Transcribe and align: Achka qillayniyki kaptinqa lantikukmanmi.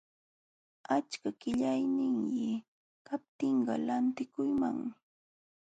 Achka 0.95 1.29
qillayniyki 1.41 2.47
kaptinqa 3.07 3.73
lantikukmanmi. 3.87 4.89